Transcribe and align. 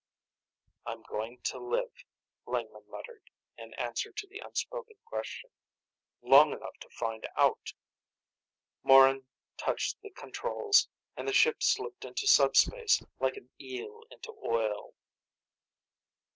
"I'm 0.83 1.03
going 1.03 1.41
to 1.43 1.59
live," 1.59 1.91
Lingman 2.47 2.87
muttered, 2.89 3.29
in 3.55 3.75
answer 3.75 4.11
to 4.11 4.25
the 4.25 4.39
unspoken 4.39 4.95
question. 5.05 5.51
"Long 6.23 6.53
enough 6.53 6.75
to 6.79 6.89
find 6.89 7.29
out." 7.37 7.73
Morran 8.81 9.25
touched 9.57 10.01
the 10.01 10.09
controls, 10.09 10.87
and 11.15 11.27
the 11.27 11.33
ship 11.33 11.61
slipped 11.61 12.03
into 12.03 12.25
sub 12.25 12.55
space 12.57 13.03
like 13.19 13.37
an 13.37 13.51
eel 13.59 14.01
into 14.09 14.35
oil. 14.43 14.95